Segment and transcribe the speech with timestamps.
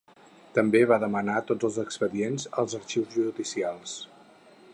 [0.55, 3.99] També va demanar tots els expedients als arxius judicials.